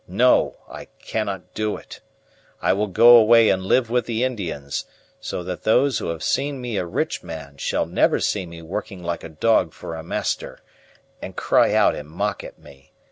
[0.07, 1.99] No, I cannot do it!
[2.59, 4.85] I will go away and live with the Indians,
[5.19, 9.03] so that those who have seen me a rich man shall never see me working
[9.03, 10.57] like a dog for a master,
[11.21, 12.93] and cry out and mock at me.